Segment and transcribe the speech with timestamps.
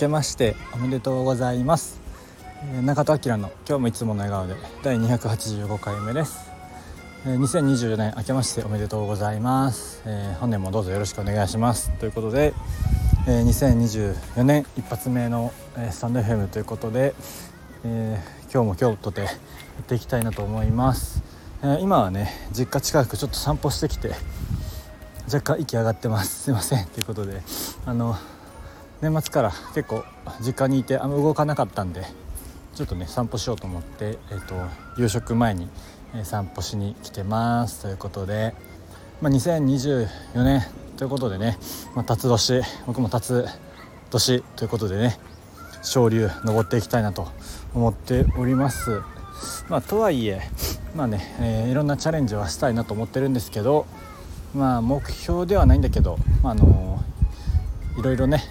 [0.00, 2.00] けましておめでとうございます、
[2.74, 6.50] え、中田明の今日もいつもの笑顔で第285回目です、
[7.26, 11.90] え、2024年明けましておめでとうございます、えー、本年もどうぞよろしくお願いします。
[11.98, 12.54] ということで、
[13.28, 17.14] えー、2024年一発目の、えー、スタンド FM ということで、
[17.84, 19.26] えー、今日も今日とてや
[19.82, 21.22] っていきたいなと思います、
[21.62, 24.12] えー、今はね実家近くちょっと散歩してきて
[25.26, 26.44] 若干息上がってます。
[26.44, 26.86] すいません。
[26.86, 27.42] ということで
[27.84, 28.16] あの
[29.02, 30.04] 年末から結構
[30.40, 32.04] 実家にいてあんま動かなかったんで
[32.74, 34.54] ちょっとね散歩しようと思って、えーと、
[34.96, 35.68] 夕食前に、
[36.24, 38.54] 散歩しに来てますということで、
[39.20, 40.08] まあ、2024
[40.44, 40.62] 年
[40.96, 41.58] ということでね、
[41.94, 43.46] まあ、辰年僕も辰
[44.10, 45.18] 年ということでね
[45.82, 47.28] 昇竜登っていきたいなと
[47.74, 49.02] 思っております。
[49.68, 50.42] まあ、とはいえ
[50.94, 53.86] まあね、えー、いろんなチャレンジはしたいなと思ってるんですけど
[54.54, 57.02] まあ目標ではないんだけど、まあ、あの
[57.98, 58.42] いろいろね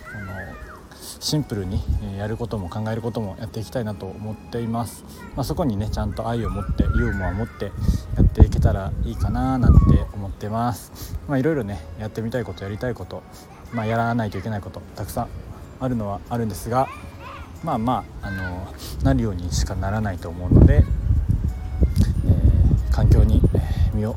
[1.19, 1.81] シンプルに
[2.17, 5.03] やることも考えることもやっていきたいなと思っています、
[5.35, 7.71] まあ、そこにねちゃんと愛を持ってユーモアを持ってや
[8.21, 9.79] っていけたらいいかななんて
[10.13, 11.17] 思ってます。
[11.27, 13.21] まあいろいろねやってみたいことやりたいこと、
[13.73, 15.27] まあ、やらないといけないことたくさん
[15.81, 16.87] あるのはあるんですが
[17.63, 23.41] まあまああのなるようにしかならないと思うので、えー、環境に
[23.93, 24.15] 身を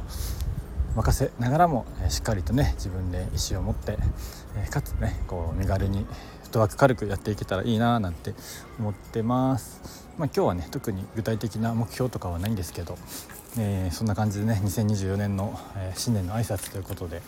[0.94, 3.98] 任せながらもしっかりとね自分で意思を持って
[4.70, 6.06] かつねこう身軽に
[6.52, 8.34] フットワーク軽くやっていけたらいいななんて
[8.78, 10.02] 思ってます。
[10.18, 12.98] まあ、今日はね特に具体的な目標とかはないんですけど、
[13.58, 17.22] えー、そんな感じでね2024年の、えー、新年の挨拶ということで、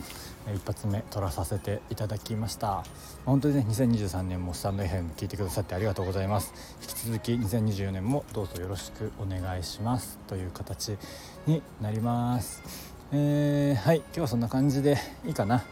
[0.47, 2.84] えー、一発目撮らさせていただきました
[3.25, 6.52] 本当にね2023年もスタンド FM 聞いてくださってありがとうございます
[6.83, 10.98] 引き続き2024年もどうぞよろしくお願いしますという形
[11.47, 12.62] になります
[13.12, 15.64] えー、はい今日はそんな感じでいいかな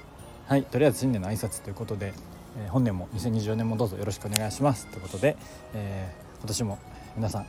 [0.48, 2.14] はいとりあえず新年の挨拶ということで、
[2.58, 4.86] えー、本年も2024年もどうぞよろしくお願いします。
[4.88, 5.36] ということで、
[5.74, 6.78] えー、今年も
[7.16, 7.46] 皆さん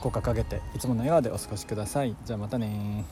[0.00, 2.16] 口角上げていつもの笑顔でお過ごしください。
[2.24, 3.04] じゃあまたね